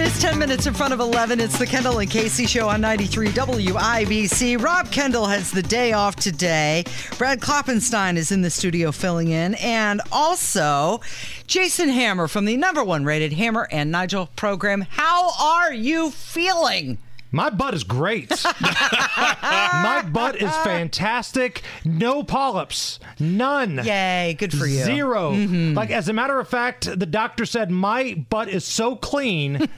[0.00, 1.40] It is 10 minutes in front of 11.
[1.40, 4.58] It's the Kendall and Casey show on 93 WIBC.
[4.58, 6.84] Rob Kendall has the day off today.
[7.18, 9.56] Brad Klopfenstein is in the studio filling in.
[9.56, 11.02] And also,
[11.46, 14.86] Jason Hammer from the number one rated Hammer and Nigel program.
[14.88, 16.96] How are you feeling?
[17.32, 18.30] My butt is great.
[18.60, 21.62] My butt is fantastic.
[21.84, 22.98] No polyps.
[23.18, 23.80] None.
[23.84, 24.82] Yay, good for you.
[24.82, 25.74] 0 mm-hmm.
[25.74, 29.68] Like, as a matter of fact, the doctor said my butt is so clean,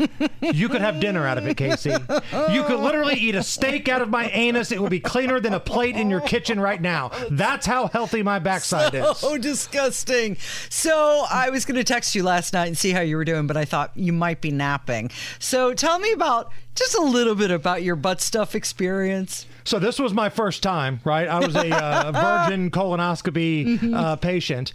[0.41, 1.91] you could have dinner out of it, Casey.
[1.91, 4.73] You could literally eat a steak out of my anus.
[4.73, 7.11] It would be cleaner than a plate in your kitchen right now.
[7.31, 9.19] That's how healthy my backside is.
[9.19, 10.37] So disgusting.
[10.71, 13.47] So I was going to text you last night and see how you were doing,
[13.47, 15.11] but I thought you might be napping.
[15.39, 19.47] So tell me about just a little bit about your butt stuff experience.
[19.65, 21.29] So this was my first time, right?
[21.29, 22.13] I was a uh,
[22.47, 24.73] virgin colonoscopy uh, patient.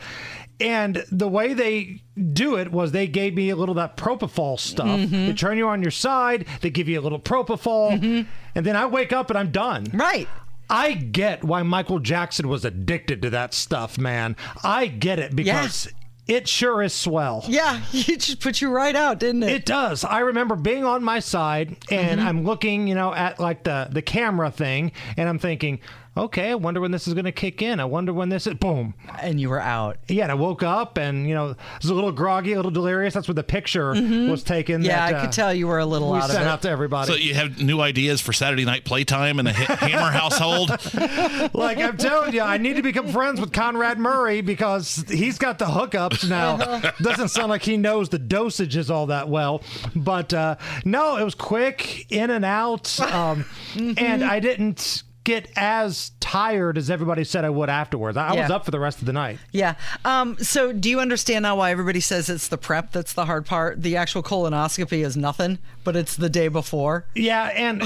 [0.59, 2.01] And the way they
[2.33, 5.09] do it was they gave me a little of that propofol stuff.
[5.09, 8.25] They turn you on your side, they give you a little propofol,
[8.55, 9.85] and then I wake up and I'm done.
[9.93, 10.27] Right.
[10.69, 14.35] I get why Michael Jackson was addicted to that stuff, man.
[14.63, 15.87] I get it because
[16.27, 17.43] it sure is swell.
[17.47, 19.51] Yeah, it just put you right out, didn't it?
[19.51, 20.03] It does.
[20.03, 22.27] I remember being on my side and mm-hmm.
[22.27, 25.79] I'm looking, you know, at like the the camera thing, and I'm thinking,
[26.17, 27.79] okay, I wonder when this is going to kick in.
[27.79, 28.55] I wonder when this is.
[28.55, 28.93] Boom.
[29.21, 29.97] And you were out.
[30.07, 33.13] Yeah, and I woke up and you know was a little groggy, a little delirious.
[33.13, 34.83] That's where the picture was taken.
[34.83, 36.47] Yeah, that, I uh, could tell you were a little we out of sent it.
[36.47, 37.11] out to everybody.
[37.11, 40.69] So you have new ideas for Saturday night playtime in the Hammer household?
[41.53, 45.59] like I'm telling you, I need to become friends with Conrad Murray because he's got
[45.59, 46.57] the hookups now.
[47.01, 49.61] Doesn't sound like he knows the dosages all that well,
[49.95, 50.55] but uh,
[50.85, 53.45] no, it was quick in and out, um,
[53.75, 58.15] and I didn't get as tired as everybody said I would afterwards.
[58.15, 59.39] I, I was up for the rest of the night.
[59.51, 59.75] Yeah.
[60.05, 63.45] Um, so do you understand now why everybody says it's the prep that's the hard
[63.45, 63.83] part?
[63.83, 67.05] The actual colonoscopy is nothing, but it's the day before.
[67.13, 67.81] Yeah, and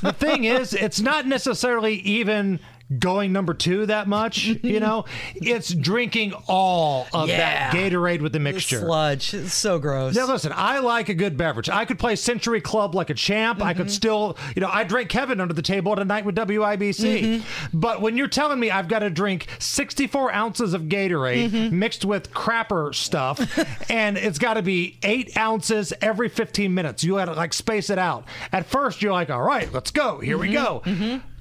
[0.00, 2.58] the thing is, it's not necessarily even
[2.96, 4.46] going number two that much.
[4.68, 7.70] You know, it's drinking all of Yeah.
[7.70, 8.80] that Gatorade with the The mixture.
[8.80, 9.32] sludge.
[9.34, 10.14] It's so gross.
[10.14, 11.68] Now listen, I like a good beverage.
[11.70, 13.62] I could play Century Club like a champ.
[13.62, 13.82] I Mm-hmm.
[13.82, 17.22] could still, you know, I drank Kevin under the table at a night with WIBC.
[17.40, 17.78] Mm-hmm.
[17.78, 21.78] But when you're telling me I've got to drink 64 ounces of Gatorade Mm-hmm.
[21.78, 23.40] mixed with crapper stuff,
[23.90, 27.90] and it's got to be eight ounces every 15 minutes, you got to like space
[27.90, 28.24] it out.
[28.52, 30.20] At first, you're like, all right, let's go.
[30.20, 30.82] Here we go.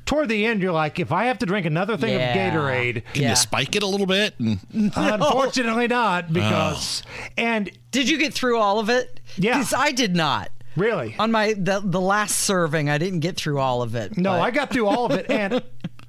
[0.07, 2.37] Toward the end, you're like, if I have to drink another thing Mm-hmm.
[2.37, 2.47] Yeah.
[2.47, 3.29] of Gatorade, Can Yeah.
[3.31, 4.33] you spike it a little bit?
[4.39, 7.03] And unfortunately not, because
[7.37, 9.19] and Did you get through all of it?
[9.37, 9.57] Yeah.
[9.57, 10.49] Because I did not.
[10.75, 11.15] really.
[11.19, 14.17] On my the, the last serving, I didn't get through all of it.
[14.17, 15.61] No, but- I got through all of it, and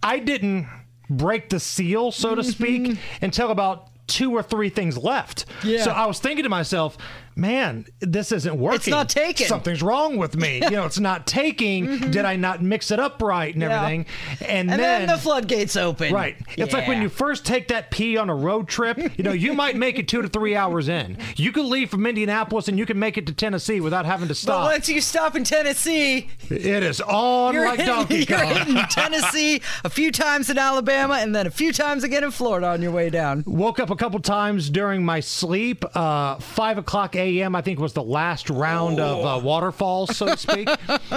[0.03, 0.66] I didn't
[1.11, 5.44] break the seal, so to speak, until about two or three things left.
[5.64, 5.82] Yeah.
[5.82, 6.96] So I was thinking to myself,
[7.39, 8.76] man, this isn't working.
[8.76, 9.47] It's not taking.
[9.47, 10.61] Something's wrong with me.
[10.68, 12.11] You know, it's not taking.
[12.11, 13.76] Did I not mix it up right and Yeah.
[13.82, 14.07] everything?
[14.47, 16.12] And, And then, the floodgates open.
[16.12, 16.36] Right.
[16.59, 19.55] It's like when you first take that pee on a road trip, you know, you
[19.55, 21.16] might make it two to three hours in.
[21.36, 24.34] You could leave from Indianapolis and you can make it to Tennessee without having to
[24.34, 24.64] stop.
[24.66, 28.55] But once you stop in Tennessee, It is on you're, like hitting, Donkey you're Kong.
[28.55, 32.66] hitting Tennessee a few times in Alabama and then a few times again in Florida
[32.68, 33.45] on your way down.
[33.47, 35.84] Woke up a couple times during my sleep.
[35.97, 37.28] Uh, Five o'clock a.m.
[37.29, 40.68] I think was the last round of uh, waterfalls, so to speak.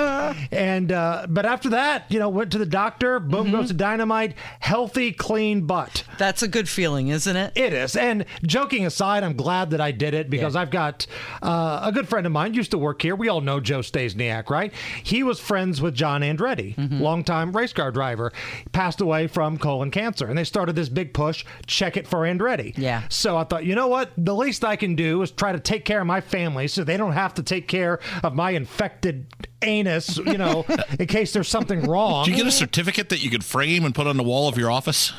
[0.52, 3.20] and uh, but after that, you know, went to the doctor.
[3.20, 3.52] Boom Mm-hmm.
[3.54, 4.36] goes to dynamite.
[4.60, 6.04] Healthy, clean butt.
[6.20, 7.54] That's a good feeling, isn't it?
[7.56, 7.96] It is.
[7.96, 11.08] And joking aside, I'm glad that I did it because I've got
[11.42, 13.16] uh, a good friend of mine used to work here.
[13.16, 14.72] We all know Joe Staysniak, right?
[15.04, 17.02] He was friends with John Andretti, Mm-hmm.
[17.02, 18.32] longtime race car driver.
[18.74, 20.28] Passed away from colon cancer.
[20.28, 22.78] And they started this big push check it for Andretti.
[22.78, 23.04] Yeah.
[23.10, 24.12] So I thought, you know what?
[24.18, 26.98] The least I can do is try to take care of my family so they
[26.98, 29.28] don't have to take care of my infected
[29.62, 30.66] anus, you know,
[31.00, 32.26] in case there's something wrong.
[32.26, 34.58] do you get a certificate that you could frame and put on the wall of
[34.58, 35.14] your office?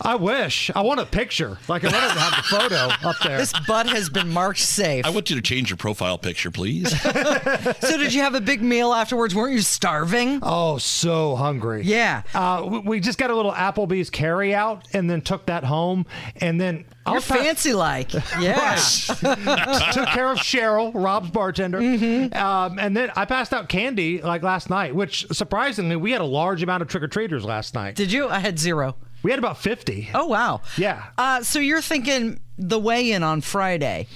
[0.00, 0.70] I wish.
[0.74, 1.58] I want a picture.
[1.68, 3.38] Like I wanted to have the photo up there.
[3.38, 5.04] This butt has been marked safe.
[5.04, 6.98] I want you to change your profile picture, please.
[7.02, 9.34] so did you have a big meal afterwards?
[9.34, 10.40] Weren't you starving?
[10.42, 11.82] Oh, so hungry.
[11.84, 12.22] Yeah.
[12.34, 16.06] Uh, we, we just got a little Applebee's carry out and then took that home.
[16.36, 18.12] And then You're I'll pass- fancy like.
[18.40, 18.74] Yeah.
[19.92, 21.80] took care of Cheryl, Rob's bartender.
[21.80, 22.36] Mm-hmm.
[22.36, 23.83] Um, and then I passed out candy
[24.22, 27.74] like last night, which surprisingly, we had a large amount of trick or treaters last
[27.74, 27.94] night.
[27.96, 28.28] Did you?
[28.28, 28.96] I had zero.
[29.22, 30.10] We had about 50.
[30.14, 30.60] Oh, wow.
[30.76, 31.02] Yeah.
[31.16, 34.06] Uh, so you're thinking the weigh in on Friday.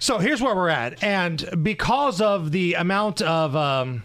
[0.00, 1.02] So here's where we're at.
[1.04, 3.54] And because of the amount of.
[3.56, 4.02] Um,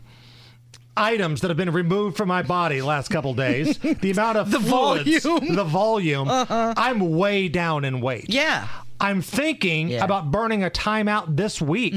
[0.97, 4.59] items that have been removed from my body last couple days, the amount of The
[4.59, 5.55] fluids, volume.
[5.55, 8.25] the volume, I'm way down in weight.
[8.27, 8.67] Yeah.
[9.01, 11.93] I'm thinking about burning a timeout this week,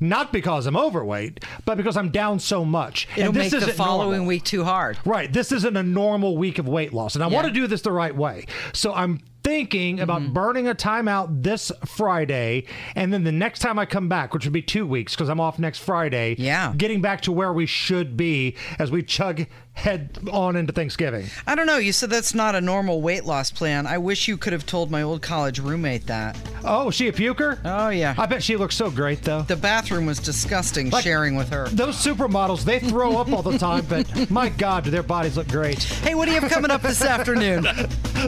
[0.00, 3.08] not because I'm overweight, but because I'm down so much.
[3.16, 4.26] It'll this make the following normal.
[4.28, 4.98] week too hard.
[5.04, 5.32] Right.
[5.32, 7.14] This isn't a normal week of weight loss.
[7.14, 8.46] And I want to do this the right way.
[8.72, 10.32] So I'm thinking about Mm-hmm.
[10.32, 12.64] burning a timeout this Friday.
[12.96, 15.40] And then the next time I come back, which would be two weeks because I'm
[15.40, 16.74] off next Friday, Yeah.
[16.76, 19.46] getting back to where we should be as we chug
[19.78, 21.26] head on into Thanksgiving.
[21.46, 21.76] I don't know.
[21.78, 23.86] You said that's not a normal weight loss plan.
[23.86, 26.36] I wish you could have told my old college roommate that.
[26.64, 27.58] Oh, is she a puker?
[27.64, 28.14] Oh, yeah.
[28.18, 29.42] I bet she looks so great, though.
[29.42, 31.68] The bathroom was disgusting Like- sharing with her.
[31.68, 35.48] Those supermodels, they throw up all the time, but my God, do their bodies look
[35.48, 35.82] great.
[35.82, 37.62] Hey, what do you have coming up this afternoon?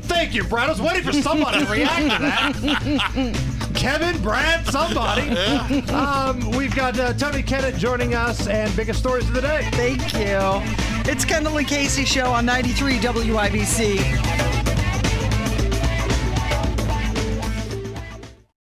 [0.04, 0.68] Thank you, Brad.
[0.68, 3.69] I was waiting for somebody to react to that.
[3.80, 5.30] Kevin, Brad, somebody.
[5.90, 9.68] Um, we've got uh, Tony Kennett joining us and biggest stories of the day.
[9.72, 11.10] Thank you.
[11.10, 14.59] It's Kendall and Casey show on 93 WIBC.